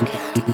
Okay. 0.00 0.42